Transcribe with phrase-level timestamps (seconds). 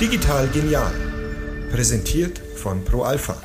[0.00, 0.92] Digital genial.
[1.72, 3.36] Präsentiert von ProAlpha.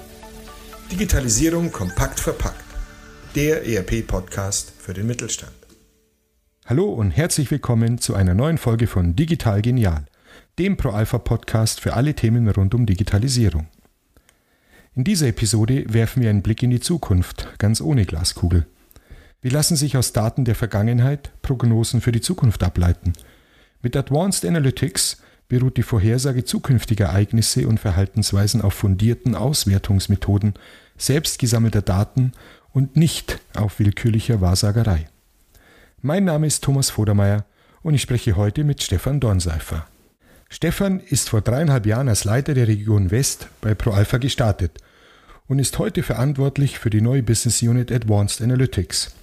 [0.92, 2.64] Digitalisierung kompakt verpackt.
[3.34, 5.52] Der ERP-Podcast für den Mittelstand.
[6.66, 10.06] Hallo und herzlich willkommen zu einer neuen Folge von Digital Genial,
[10.60, 13.68] dem ProAlpha-Podcast für alle Themen rund um Digitalisierung.
[14.94, 18.68] In dieser Episode werfen wir einen Blick in die Zukunft, ganz ohne Glaskugel.
[19.46, 23.14] Wie lassen sich aus Daten der Vergangenheit Prognosen für die Zukunft ableiten?
[23.84, 30.56] Mit Advanced Analytics beruht die Vorhersage zukünftiger Ereignisse und Verhaltensweisen auf fundierten Auswertungsmethoden
[30.98, 32.32] selbst gesammelter Daten
[32.74, 35.10] und nicht auf willkürlicher Wahrsagerei.
[36.02, 37.46] Mein Name ist Thomas Vodermeier
[37.84, 39.86] und ich spreche heute mit Stefan Dornseifer.
[40.50, 44.80] Stefan ist vor dreieinhalb Jahren als Leiter der Region West bei ProAlpha gestartet
[45.48, 49.14] und ist heute verantwortlich für die neue Business Unit Advanced Analytics.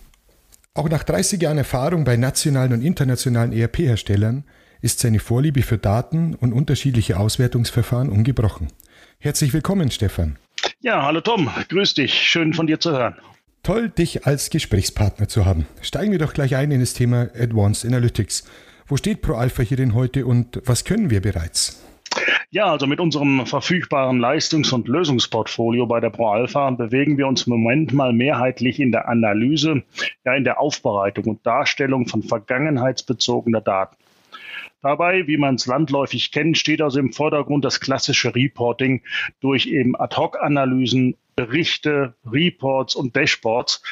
[0.75, 4.45] Auch nach 30 Jahren Erfahrung bei nationalen und internationalen ERP-Herstellern
[4.81, 8.69] ist seine Vorliebe für Daten und unterschiedliche Auswertungsverfahren ungebrochen.
[9.19, 10.39] Herzlich willkommen, Stefan.
[10.81, 13.17] Ja, hallo Tom, grüß dich, schön von dir zu hören.
[13.63, 15.67] Toll, dich als Gesprächspartner zu haben.
[15.83, 18.45] Steigen wir doch gleich ein in das Thema Advanced Analytics.
[18.87, 21.83] Wo steht ProAlpha hier denn heute und was können wir bereits?
[22.51, 27.53] Ja, also mit unserem verfügbaren Leistungs- und Lösungsportfolio bei der ProAlpha bewegen wir uns im
[27.53, 29.83] Moment mal mehrheitlich in der Analyse,
[30.25, 33.97] ja in der Aufbereitung und Darstellung von vergangenheitsbezogener Daten.
[34.83, 39.03] Dabei, wie man es landläufig kennt, steht also im Vordergrund das klassische Reporting
[39.41, 43.83] durch eben Ad-Hoc-Analysen, Berichte, Reports und Dashboards,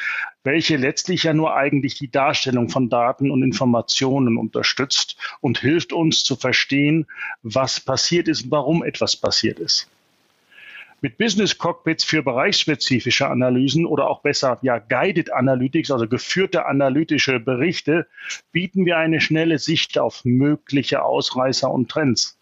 [0.43, 6.23] welche letztlich ja nur eigentlich die Darstellung von Daten und Informationen unterstützt und hilft uns
[6.23, 7.07] zu verstehen,
[7.43, 9.89] was passiert ist und warum etwas passiert ist.
[11.03, 17.39] Mit Business Cockpits für bereichsspezifische Analysen oder auch besser ja Guided Analytics, also geführte analytische
[17.39, 18.07] Berichte,
[18.51, 22.37] bieten wir eine schnelle Sicht auf mögliche Ausreißer und Trends.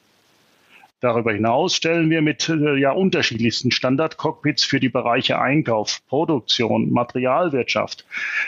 [1.02, 8.06] Darüber hinaus stellen wir mit äh, ja, unterschiedlichsten Standard-Cockpits für die Bereiche Einkauf, Produktion, Materialwirtschaft,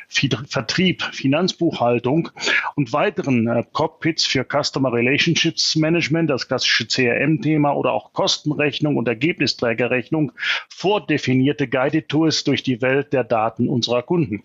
[0.10, 2.30] Vertrieb, Finanzbuchhaltung
[2.76, 9.08] und weiteren äh, Cockpits für Customer Relationships Management, das klassische CRM-Thema oder auch Kostenrechnung und
[9.08, 10.34] Ergebnisträgerrechnung
[10.68, 14.44] vordefinierte Guided Tours durch die Welt der Daten unserer Kunden.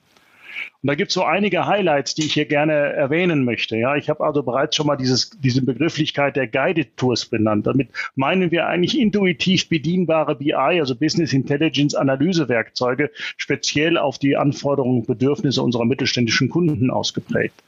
[0.83, 3.77] Und da gibt es so einige Highlights, die ich hier gerne erwähnen möchte.
[3.77, 7.67] Ja, ich habe also bereits schon mal dieses, diese Begrifflichkeit der Guided Tours benannt.
[7.67, 15.01] Damit meinen wir eigentlich intuitiv bedienbare BI, also Business Intelligence Analysewerkzeuge, speziell auf die Anforderungen
[15.01, 17.63] und Bedürfnisse unserer mittelständischen Kunden ausgeprägt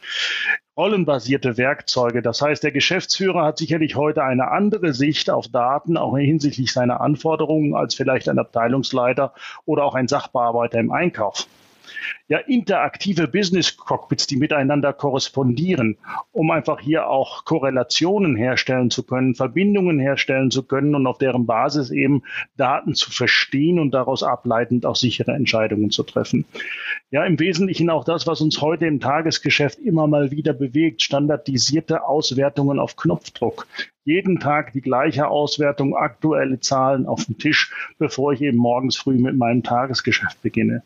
[0.78, 2.22] rollenbasierte Werkzeuge.
[2.22, 7.00] Das heißt, der Geschäftsführer hat sicherlich heute eine andere Sicht auf Daten, auch hinsichtlich seiner
[7.00, 9.34] Anforderungen, als vielleicht ein Abteilungsleiter
[9.66, 11.48] oder auch ein Sachbearbeiter im Einkauf
[12.28, 15.96] ja interaktive Business Cockpits, die miteinander korrespondieren,
[16.32, 21.46] um einfach hier auch Korrelationen herstellen zu können, Verbindungen herstellen zu können und auf deren
[21.46, 22.22] Basis eben
[22.56, 26.44] Daten zu verstehen und daraus ableitend auch sichere Entscheidungen zu treffen.
[27.10, 32.04] Ja, im Wesentlichen auch das, was uns heute im Tagesgeschäft immer mal wieder bewegt, standardisierte
[32.04, 33.66] Auswertungen auf Knopfdruck
[34.08, 39.18] jeden Tag die gleiche Auswertung, aktuelle Zahlen auf dem Tisch, bevor ich eben morgens früh
[39.18, 40.82] mit meinem Tagesgeschäft beginne.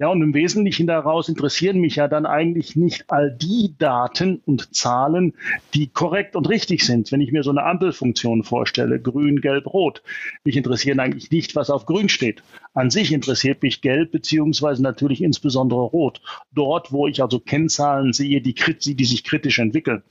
[0.00, 4.74] Ja, und im Wesentlichen daraus interessieren mich ja dann eigentlich nicht all die Daten und
[4.74, 5.34] Zahlen,
[5.72, 7.12] die korrekt und richtig sind.
[7.12, 10.02] Wenn ich mir so eine Ampelfunktion vorstelle, grün, gelb, rot.
[10.42, 12.42] Mich interessieren eigentlich nicht, was auf grün steht.
[12.74, 16.20] An sich interessiert mich gelb beziehungsweise natürlich insbesondere rot.
[16.52, 20.02] Dort, wo ich also Kennzahlen sehe, die, die sich kritisch entwickeln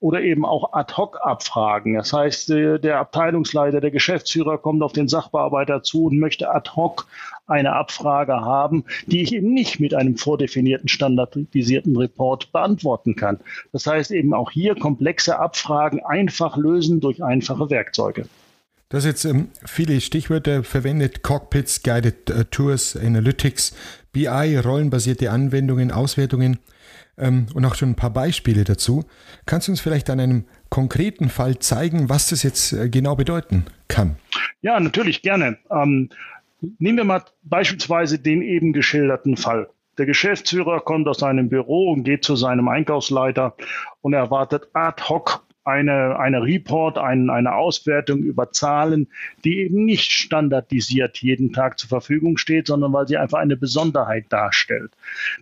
[0.00, 1.94] oder eben auch Ad-Hoc-Abfragen.
[1.94, 6.70] Das heißt, äh, der Abteilungsleiter, der Geschäftsführer kommt auf den Sachbearbeiter zu und möchte ad
[6.74, 7.06] hoc
[7.46, 13.40] eine Abfrage haben, die ich eben nicht mit einem vordefinierten standardisierten Report beantworten kann.
[13.72, 18.26] Das heißt eben auch hier komplexe Abfragen einfach lösen durch einfache Werkzeuge.
[18.88, 23.76] Du hast jetzt ähm, viele Stichwörter verwendet, Cockpits, Guided äh, Tours, Analytics,
[24.12, 26.58] BI, rollenbasierte Anwendungen, Auswertungen
[27.20, 29.04] ähm, und auch schon ein paar Beispiele dazu.
[29.46, 33.64] Kannst du uns vielleicht an einem konkreten Fall zeigen, was das jetzt äh, genau bedeuten
[33.88, 34.16] kann?
[34.62, 35.58] Ja, natürlich gerne.
[35.70, 36.10] Ähm,
[36.78, 39.68] nehmen wir mal beispielsweise den eben geschilderten Fall.
[39.98, 43.54] Der Geschäftsführer kommt aus seinem Büro und geht zu seinem Einkaufsleiter
[44.00, 49.08] und erwartet ad hoc eine, eine Report, ein, eine Auswertung über Zahlen,
[49.44, 54.26] die eben nicht standardisiert jeden Tag zur Verfügung steht, sondern weil sie einfach eine Besonderheit
[54.30, 54.92] darstellt.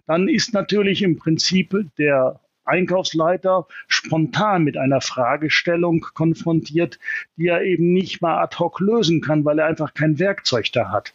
[0.07, 6.99] Dann ist natürlich im Prinzip der Einkaufsleiter spontan mit einer Fragestellung konfrontiert,
[7.37, 10.91] die er eben nicht mal ad hoc lösen kann, weil er einfach kein Werkzeug da
[10.91, 11.15] hat.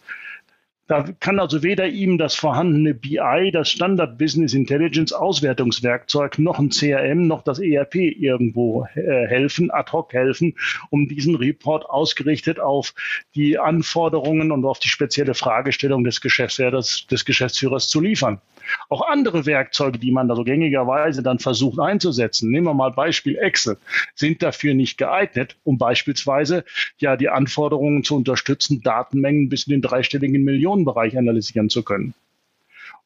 [0.86, 6.68] Da kann also weder ihm das vorhandene BI, das Standard Business Intelligence Auswertungswerkzeug, noch ein
[6.68, 10.56] CRM, noch das ERP irgendwo äh, helfen, ad hoc helfen,
[10.90, 12.92] um diesen Report ausgerichtet auf
[13.34, 18.42] die Anforderungen und auf die spezielle Fragestellung des Geschäftsführers, des Geschäftsführers zu liefern.
[18.88, 23.36] Auch andere Werkzeuge, die man da so gängigerweise dann versucht einzusetzen, nehmen wir mal Beispiel
[23.36, 23.78] Excel,
[24.14, 26.64] sind dafür nicht geeignet, um beispielsweise
[26.98, 32.14] ja die Anforderungen zu unterstützen, Datenmengen bis in den dreistelligen Millionenbereich analysieren zu können.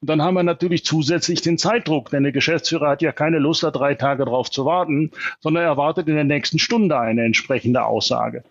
[0.00, 3.64] Und dann haben wir natürlich zusätzlich den Zeitdruck, denn der Geschäftsführer hat ja keine Lust,
[3.64, 5.10] da drei Tage drauf zu warten,
[5.40, 8.44] sondern er erwartet in der nächsten Stunde eine entsprechende Aussage.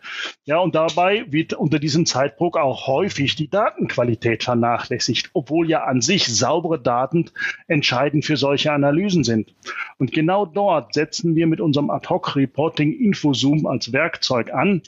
[0.44, 6.02] Ja, und dabei wird unter diesem Zeitdruck auch häufig die Datenqualität vernachlässigt, obwohl ja an
[6.02, 7.32] sich saubere Daten
[7.68, 9.56] entscheidend für solche Analysen sind.
[10.00, 14.82] Und genau dort setzen wir mit unserem Ad-Hoc-Reporting Infozoom als Werkzeug an,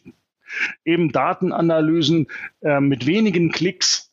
[0.84, 2.28] eben Datenanalysen
[2.62, 4.09] äh, mit wenigen Klicks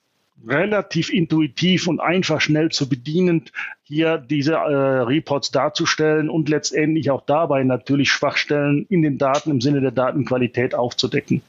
[0.46, 3.44] relativ intuitiv und einfach schnell zu bedienen,
[3.82, 9.60] hier diese äh, Reports darzustellen und letztendlich auch dabei natürlich Schwachstellen in den Daten im
[9.60, 11.42] Sinne der Datenqualität aufzudecken.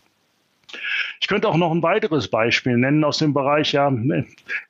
[1.20, 4.26] Ich könnte auch noch ein weiteres Beispiel nennen aus dem Bereich, ja, im,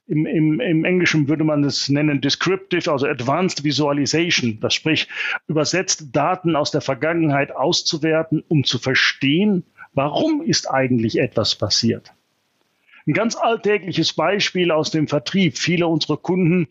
[0.08, 4.60] im, im Englischen würde man es nennen Descriptive, also Advanced Visualization.
[4.62, 5.08] Das sprich,
[5.48, 12.14] übersetzt Daten aus der Vergangenheit auszuwerten, um zu verstehen, warum ist eigentlich etwas passiert.
[13.08, 15.58] Ein ganz alltägliches Beispiel aus dem Vertrieb.
[15.58, 16.68] Viele unserer Kunden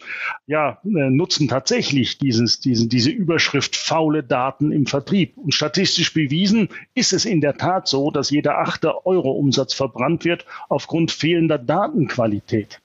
[0.46, 5.38] ja, äh, nutzen tatsächlich dieses, diesen, diese Überschrift faule Daten im Vertrieb.
[5.38, 10.26] Und statistisch bewiesen ist es in der Tat so, dass jeder achte Euro Umsatz verbrannt
[10.26, 12.82] wird aufgrund fehlender Datenqualität.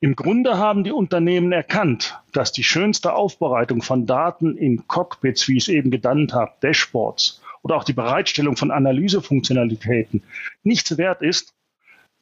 [0.00, 5.56] Im Grunde haben die Unternehmen erkannt, dass die schönste Aufbereitung von Daten in Cockpits, wie
[5.56, 10.22] ich es eben genannt habe, Dashboards oder auch die Bereitstellung von Analysefunktionalitäten
[10.62, 11.54] nichts wert ist,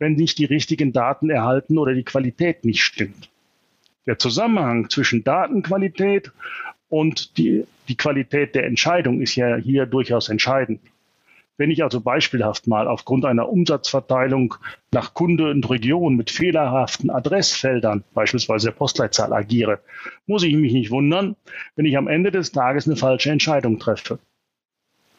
[0.02, 3.30] wenn nicht die richtigen Daten erhalten oder die Qualität nicht stimmt.
[4.04, 6.32] Der Zusammenhang zwischen Datenqualität
[6.88, 10.80] und die, die Qualität der Entscheidung ist ja hier durchaus entscheidend.
[11.56, 14.56] Wenn ich also beispielhaft mal aufgrund einer Umsatzverteilung
[14.90, 19.78] nach Kunde und Region mit fehlerhaften Adressfeldern, beispielsweise der Postleitzahl, agiere,
[20.26, 21.36] muss ich mich nicht wundern,
[21.76, 24.18] wenn ich am Ende des Tages eine falsche Entscheidung treffe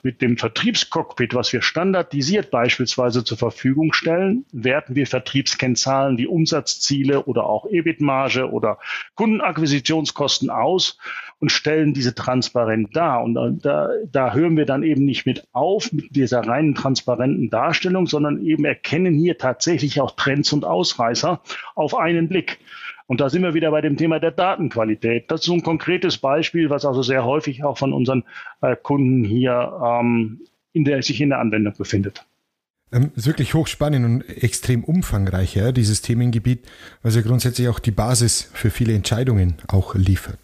[0.04, 7.24] mit dem Vertriebscockpit, was wir standardisiert beispielsweise zur Verfügung stellen, werten wir Vertriebskennzahlen wie Umsatzziele
[7.24, 8.80] oder auch EBIT-Marge oder
[9.16, 10.98] Kundenakquisitionskosten aus
[11.40, 13.24] und stellen diese transparent dar.
[13.24, 13.34] Und
[13.64, 18.42] da, da hören wir dann eben nicht mit auf mit dieser reinen transparenten Darstellung, sondern
[18.46, 21.42] eben erkennen hier tatsächlich auch Trends und Ausreißer
[21.76, 22.60] auf einen Blick.
[23.14, 25.30] Und da sind wir wieder bei dem Thema der Datenqualität.
[25.30, 28.24] Das ist so ein konkretes Beispiel, was also sehr häufig auch von unseren
[28.62, 32.26] äh, Kunden hier ähm, in der, sich in der Anwendung befindet.
[32.92, 36.66] Ähm, ist wirklich hochspannend und extrem umfangreich, ja, dieses Themengebiet,
[37.04, 40.40] was ja grundsätzlich auch die Basis für viele Entscheidungen auch liefert.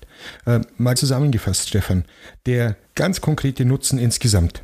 [0.46, 2.06] Äh, mal zusammengefasst, Stefan,
[2.46, 4.62] der ganz konkrete Nutzen insgesamt.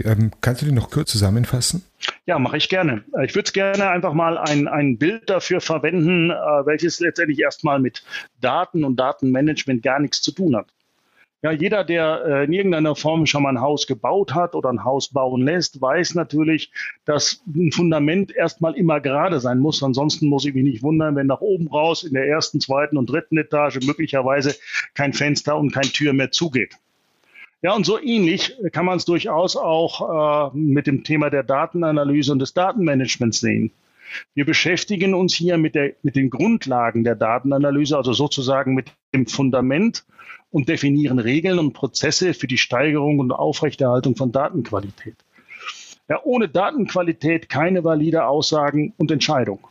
[0.00, 1.84] Ähm, kannst du den noch kurz zusammenfassen?
[2.26, 3.04] Ja, mache ich gerne.
[3.24, 8.02] Ich würde gerne einfach mal ein, ein Bild dafür verwenden, äh, welches letztendlich erstmal mit
[8.40, 10.72] Daten und Datenmanagement gar nichts zu tun hat.
[11.44, 14.84] Ja, jeder, der äh, in irgendeiner Form schon mal ein Haus gebaut hat oder ein
[14.84, 16.70] Haus bauen lässt, weiß natürlich,
[17.04, 19.82] dass ein Fundament erstmal immer gerade sein muss.
[19.82, 23.10] Ansonsten muss ich mich nicht wundern, wenn nach oben raus in der ersten, zweiten und
[23.10, 24.54] dritten Etage möglicherweise
[24.94, 26.76] kein Fenster und kein Tür mehr zugeht.
[27.62, 32.32] Ja, und so ähnlich kann man es durchaus auch äh, mit dem Thema der Datenanalyse
[32.32, 33.70] und des Datenmanagements sehen.
[34.34, 39.26] Wir beschäftigen uns hier mit, der, mit den Grundlagen der Datenanalyse, also sozusagen mit dem
[39.26, 40.04] Fundament
[40.50, 45.16] und definieren Regeln und Prozesse für die Steigerung und Aufrechterhaltung von Datenqualität.
[46.08, 49.68] Ja, ohne Datenqualität keine valide Aussagen und Entscheidung.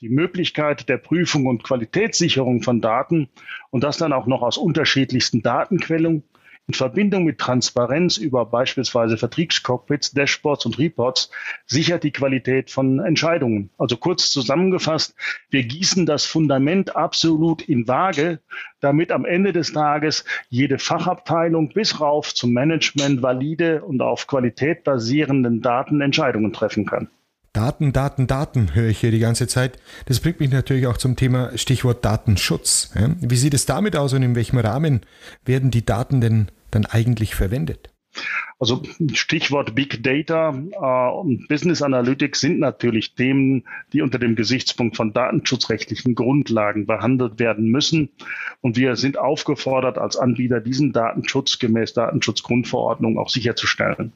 [0.00, 3.28] Die Möglichkeit der Prüfung und Qualitätssicherung von Daten
[3.70, 6.22] und das dann auch noch aus unterschiedlichsten Datenquellen
[6.68, 11.30] in Verbindung mit Transparenz über beispielsweise Vertriebscockpits, Dashboards und Reports
[11.66, 13.70] sichert die Qualität von Entscheidungen.
[13.78, 15.14] Also kurz zusammengefasst,
[15.48, 18.40] wir gießen das Fundament absolut in Waage,
[18.80, 24.84] damit am Ende des Tages jede Fachabteilung bis rauf zum Management valide und auf Qualität
[24.84, 27.08] basierenden Daten Entscheidungen treffen kann.
[27.54, 29.78] Daten, Daten, Daten höre ich hier die ganze Zeit.
[30.04, 32.92] Das bringt mich natürlich auch zum Thema Stichwort Datenschutz.
[33.20, 35.00] Wie sieht es damit aus und in welchem Rahmen
[35.46, 37.90] werden die Daten denn dann eigentlich verwendet?
[38.58, 38.82] Also
[39.12, 45.12] Stichwort Big Data äh, und Business Analytics sind natürlich Themen, die unter dem Gesichtspunkt von
[45.12, 48.10] datenschutzrechtlichen Grundlagen behandelt werden müssen.
[48.60, 54.12] Und wir sind aufgefordert, als Anbieter diesen Datenschutz gemäß Datenschutzgrundverordnung auch sicherzustellen.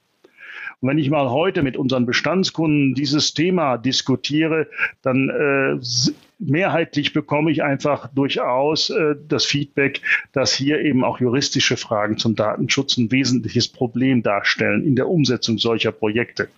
[0.80, 4.66] Und wenn ich mal heute mit unseren Bestandskunden dieses Thema diskutiere,
[5.02, 5.78] dann äh,
[6.46, 10.00] mehrheitlich bekomme ich einfach durchaus äh, das Feedback,
[10.32, 15.58] dass hier eben auch juristische Fragen zum Datenschutz ein wesentliches Problem darstellen in der Umsetzung
[15.58, 16.48] solcher Projekte.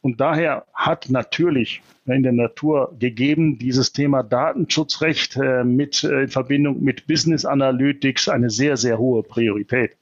[0.00, 6.28] Und daher hat natürlich in der Natur gegeben dieses Thema Datenschutzrecht äh, mit äh, in
[6.28, 9.96] Verbindung mit Business Analytics eine sehr, sehr hohe Priorität.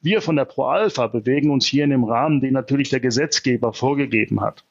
[0.00, 4.40] Wir von der ProAlpha bewegen uns hier in dem Rahmen, den natürlich der Gesetzgeber vorgegeben
[4.40, 4.64] hat.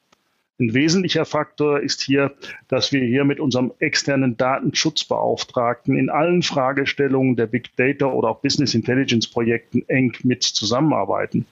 [0.59, 2.33] Ein wesentlicher Faktor ist hier,
[2.67, 8.41] dass wir hier mit unserem externen Datenschutzbeauftragten in allen Fragestellungen der Big Data oder auch
[8.41, 11.45] Business Intelligence Projekten eng mit zusammenarbeiten.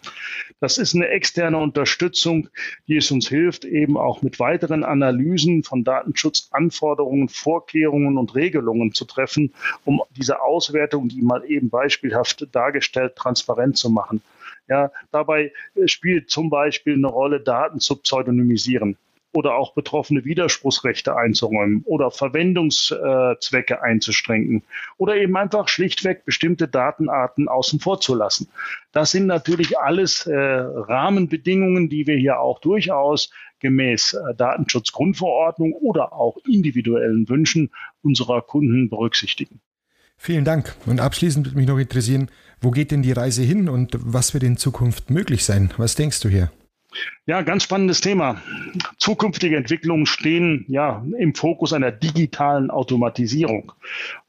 [0.59, 2.49] Das ist eine externe Unterstützung,
[2.87, 9.05] die es uns hilft, eben auch mit weiteren Analysen von Datenschutzanforderungen, Vorkehrungen und Regelungen zu
[9.05, 14.21] treffen, um diese Auswertung, die mal eben beispielhaft dargestellt, transparent zu machen.
[14.67, 18.97] Ja, dabei äh, spielt zum Beispiel eine Rolle, Daten zu pseudonymisieren
[19.35, 24.63] oder auch betroffene Widerspruchsrechte einzuräumen oder Verwendungszwecke einzuschränken
[24.97, 28.47] oder eben einfach schlichtweg bestimmte Datenarten außen vor zu lassen.
[28.93, 33.29] Das sind natürlich alles äh, Rahmenbedingungen, die wir hier auch durchaus
[33.59, 39.59] gemäß äh, Datenschutzgrundverordnung oder auch individuellen Wünschen unserer Kunden berücksichtigen.
[40.17, 40.75] Vielen Dank.
[40.85, 42.29] Und abschließend würde mich noch interessieren,
[42.61, 45.71] wo geht denn die Reise hin und was wird in Zukunft möglich sein?
[45.77, 46.51] Was denkst du hier?
[47.25, 48.41] Ja, ganz spannendes Thema.
[48.97, 53.73] Zukünftige Entwicklungen stehen ja im Fokus einer digitalen Automatisierung.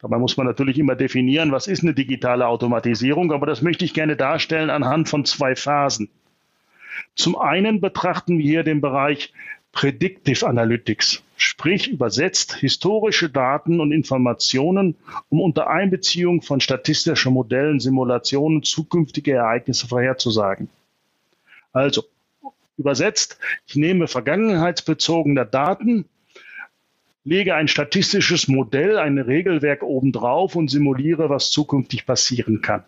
[0.00, 3.94] Dabei muss man natürlich immer definieren, was ist eine digitale Automatisierung, aber das möchte ich
[3.94, 6.08] gerne darstellen anhand von zwei Phasen.
[7.14, 9.32] Zum einen betrachten wir hier den Bereich
[9.76, 14.96] Predictive Analytics, sprich übersetzt historische Daten und Informationen,
[15.28, 20.70] um unter Einbeziehung von statistischen Modellen, Simulationen zukünftige Ereignisse vorherzusagen.
[21.74, 22.04] Also
[22.78, 26.06] übersetzt, ich nehme vergangenheitsbezogene Daten,
[27.24, 32.82] lege ein statistisches Modell, ein Regelwerk obendrauf und simuliere, was zukünftig passieren kann.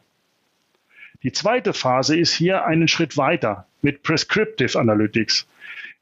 [1.23, 5.47] Die zweite Phase ist hier einen Schritt weiter mit Prescriptive Analytics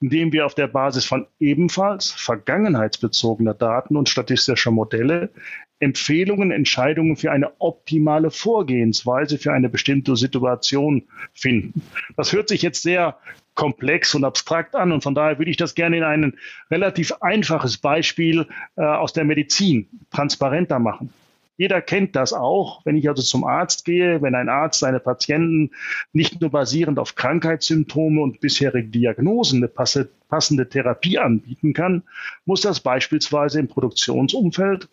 [0.01, 5.31] indem wir auf der Basis von ebenfalls vergangenheitsbezogener Daten und statistischer Modelle
[5.79, 11.03] Empfehlungen, Entscheidungen für eine optimale Vorgehensweise für eine bestimmte Situation
[11.35, 11.83] finden.
[12.17, 13.19] Das hört sich jetzt sehr
[13.55, 16.35] komplex und abstrakt an und von daher würde ich das gerne in ein
[16.71, 21.13] relativ einfaches Beispiel äh, aus der Medizin transparenter machen.
[21.59, 25.71] Jeder kennt das auch, wenn ich also zum Arzt gehe, wenn ein Arzt seine Patienten
[26.13, 32.03] nicht nur basierend auf Krankheitssymptome und bisherige Diagnosen eine passende Therapie anbieten kann,
[32.45, 34.89] muss das beispielsweise im Produktionsumfeld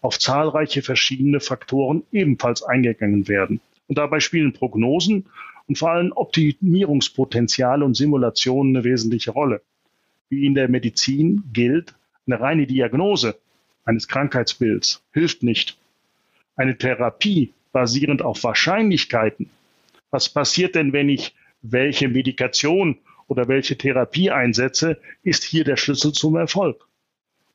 [0.00, 3.60] auf zahlreiche verschiedene Faktoren ebenfalls eingegangen werden.
[3.86, 5.26] Und dabei spielen Prognosen
[5.68, 9.62] und vor allem Optimierungspotenziale und Simulationen eine wesentliche Rolle.
[10.30, 11.94] Wie in der Medizin gilt,
[12.26, 13.36] eine reine Diagnose
[13.84, 15.78] eines Krankheitsbilds hilft nicht
[16.58, 19.48] eine Therapie basierend auf Wahrscheinlichkeiten.
[20.10, 22.98] Was passiert denn, wenn ich welche Medikation
[23.28, 26.86] oder welche Therapie einsetze, ist hier der Schlüssel zum Erfolg.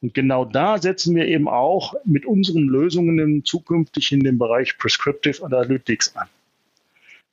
[0.02, 5.44] Und genau da setzen wir eben auch mit unseren Lösungen zukünftig in dem Bereich Prescriptive
[5.44, 6.28] Analytics an.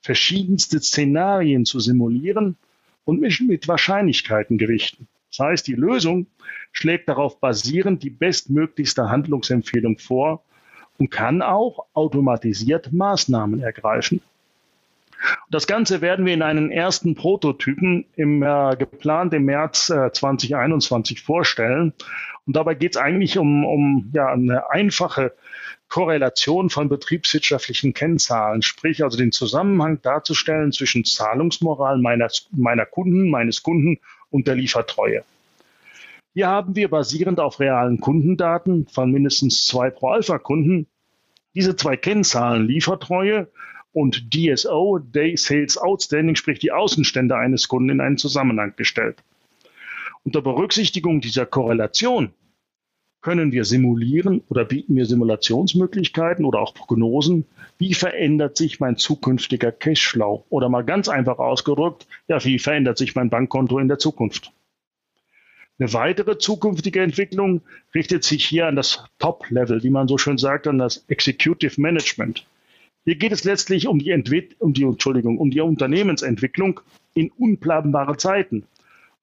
[0.00, 2.56] Verschiedenste Szenarien zu simulieren
[3.04, 5.08] und mit Wahrscheinlichkeiten gewichten.
[5.30, 6.26] Das heißt, die Lösung
[6.72, 10.42] schlägt darauf basierend die bestmöglichste Handlungsempfehlung vor,
[11.00, 14.20] und kann auch automatisiert Maßnahmen ergreifen.
[15.50, 21.22] Das Ganze werden wir in einen ersten Prototypen im äh, geplant im März äh, 2021
[21.22, 21.92] vorstellen.
[22.46, 25.32] Und dabei geht es eigentlich um, um ja, eine einfache
[25.88, 33.62] Korrelation von betriebswirtschaftlichen Kennzahlen, sprich also den Zusammenhang darzustellen zwischen Zahlungsmoral meiner, meiner Kunden, meines
[33.62, 33.98] Kunden
[34.30, 35.24] und der Liefertreue.
[36.32, 40.86] Hier haben wir basierend auf realen Kundendaten von mindestens zwei Pro-Alpha-Kunden
[41.54, 43.48] diese zwei Kennzahlen, Liefertreue
[43.92, 49.24] und DSO, Day Sales Outstanding, sprich die Außenstände eines Kunden, in einen Zusammenhang gestellt.
[50.22, 52.32] Unter Berücksichtigung dieser Korrelation
[53.22, 57.46] können wir simulieren oder bieten wir Simulationsmöglichkeiten oder auch Prognosen,
[57.78, 63.16] wie verändert sich mein zukünftiger Cashflow oder mal ganz einfach ausgedrückt, ja, wie verändert sich
[63.16, 64.52] mein Bankkonto in der Zukunft.
[65.80, 67.62] Eine weitere zukünftige Entwicklung
[67.94, 72.46] richtet sich hier an das Top-Level, wie man so schön sagt, an das Executive Management.
[73.06, 76.80] Hier geht es letztlich um die, Entwick um die, Entschuldigung, um die Unternehmensentwicklung
[77.14, 78.64] in unplanbare Zeiten.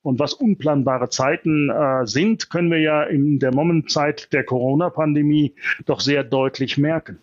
[0.01, 5.53] Und was unplanbare Zeiten äh, sind, können wir ja in der Momentzeit der Corona-Pandemie
[5.85, 7.19] doch sehr deutlich merken.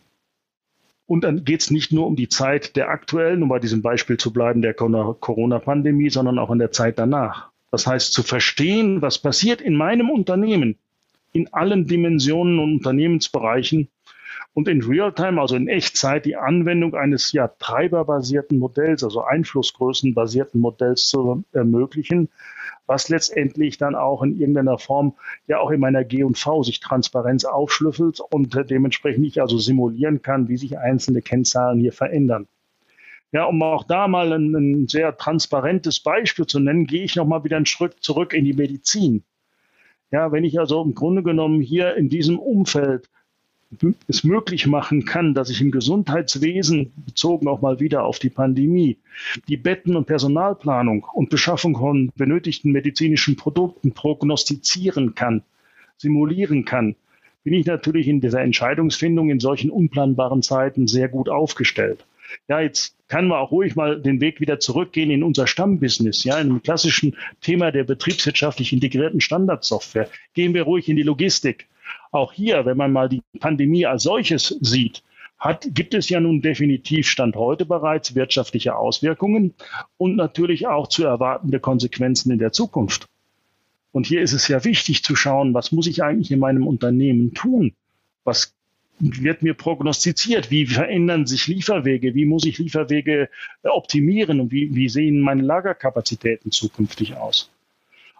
[1.06, 4.16] Und dann geht es nicht nur um die Zeit der aktuellen, um bei diesem Beispiel
[4.16, 7.50] zu bleiben, der Corona-Pandemie, sondern auch in der Zeit danach.
[7.74, 10.78] Das heißt, zu verstehen, was passiert in meinem Unternehmen,
[11.32, 13.88] in allen Dimensionen und Unternehmensbereichen
[14.52, 21.08] und in Realtime, also in Echtzeit, die Anwendung eines ja treiberbasierten Modells, also einflussgrößenbasierten Modells
[21.08, 22.28] zu ermöglichen,
[22.86, 25.14] was letztendlich dann auch in irgendeiner Form
[25.48, 30.58] ja auch in meiner G&V sich Transparenz aufschlüsselt und dementsprechend ich also simulieren kann, wie
[30.58, 32.46] sich einzelne Kennzahlen hier verändern.
[33.34, 37.42] Ja, um auch da mal ein, ein sehr transparentes Beispiel zu nennen, gehe ich nochmal
[37.42, 39.24] wieder einen Schritt zurück in die Medizin.
[40.12, 43.10] Ja, wenn ich also im Grunde genommen hier in diesem Umfeld
[44.06, 48.98] es möglich machen kann, dass ich im Gesundheitswesen, bezogen auch mal wieder auf die Pandemie,
[49.48, 55.42] die Betten- und Personalplanung und Beschaffung von benötigten medizinischen Produkten prognostizieren kann,
[55.96, 56.94] simulieren kann,
[57.42, 62.06] bin ich natürlich in dieser Entscheidungsfindung in solchen unplanbaren Zeiten sehr gut aufgestellt.
[62.46, 66.38] Ja, jetzt kann man auch ruhig mal den Weg wieder zurückgehen in unser Stammbusiness, ja,
[66.38, 70.08] in einem klassischen Thema der betriebswirtschaftlich integrierten Standardsoftware.
[70.32, 71.68] Gehen wir ruhig in die Logistik.
[72.10, 75.02] Auch hier, wenn man mal die Pandemie als solches sieht,
[75.38, 79.54] hat, gibt es ja nun definitiv Stand heute bereits wirtschaftliche Auswirkungen
[79.98, 83.08] und natürlich auch zu erwartende Konsequenzen in der Zukunft.
[83.92, 87.34] Und hier ist es ja wichtig zu schauen, was muss ich eigentlich in meinem Unternehmen
[87.34, 87.74] tun?
[88.24, 88.54] Was
[88.98, 90.50] wird mir prognostiziert?
[90.50, 92.14] Wie verändern sich Lieferwege?
[92.14, 93.28] Wie muss ich Lieferwege
[93.62, 94.40] optimieren?
[94.40, 97.50] Und wie, wie sehen meine Lagerkapazitäten zukünftig aus?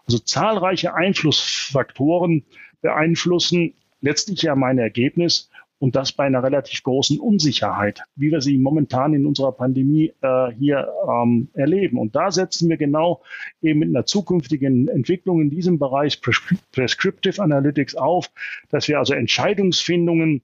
[0.05, 2.43] Also zahlreiche Einflussfaktoren
[2.81, 8.57] beeinflussen letztlich ja mein Ergebnis und das bei einer relativ großen Unsicherheit, wie wir sie
[8.57, 11.97] momentan in unserer Pandemie äh, hier ähm, erleben.
[11.97, 13.21] Und da setzen wir genau
[13.61, 18.31] eben mit einer zukünftigen Entwicklung in diesem Bereich Prescriptive Analytics auf,
[18.69, 20.43] dass wir also Entscheidungsfindungen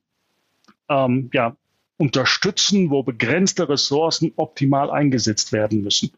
[0.91, 1.55] ähm, ja,
[1.97, 6.11] unterstützen, wo begrenzte Ressourcen optimal eingesetzt werden müssen.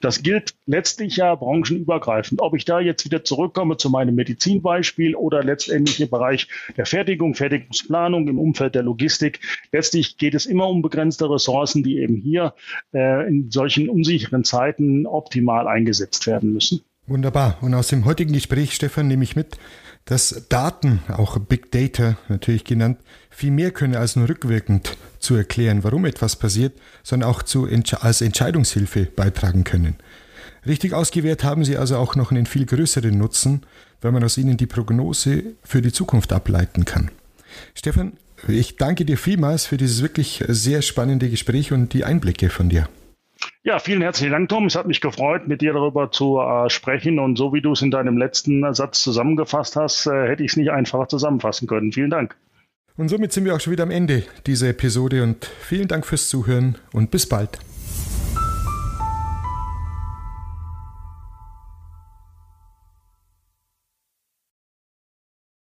[0.00, 2.40] Das gilt letztlich ja branchenübergreifend.
[2.40, 6.48] Ob ich da jetzt wieder zurückkomme zu meinem Medizinbeispiel oder letztendlich im Bereich
[6.78, 9.40] der Fertigung, Fertigungsplanung im Umfeld der Logistik.
[9.72, 12.54] Letztlich geht es immer um begrenzte Ressourcen, die eben hier
[12.94, 16.80] äh, in solchen unsicheren Zeiten optimal eingesetzt werden müssen.
[17.06, 17.58] Wunderbar.
[17.60, 19.58] Und aus dem heutigen Gespräch, Stefan, nehme ich mit,
[20.04, 22.98] dass Daten, auch Big Data natürlich genannt,
[23.30, 27.68] viel mehr können als nur rückwirkend zu erklären, warum etwas passiert, sondern auch zu,
[28.00, 29.96] als Entscheidungshilfe beitragen können.
[30.66, 33.62] Richtig ausgewählt haben sie also auch noch einen viel größeren Nutzen,
[34.00, 37.10] weil man aus ihnen die Prognose für die Zukunft ableiten kann.
[37.74, 38.12] Stefan,
[38.48, 42.88] ich danke dir vielmals für dieses wirklich sehr spannende Gespräch und die Einblicke von dir.
[43.62, 44.66] Ja, vielen herzlichen Dank, Tom.
[44.66, 47.18] Es hat mich gefreut, mit dir darüber zu äh, sprechen.
[47.18, 50.56] Und so wie du es in deinem letzten Satz zusammengefasst hast, äh, hätte ich es
[50.56, 51.92] nicht einfacher zusammenfassen können.
[51.92, 52.36] Vielen Dank.
[52.96, 56.28] Und somit sind wir auch schon wieder am Ende dieser Episode und vielen Dank fürs
[56.28, 57.58] Zuhören und bis bald.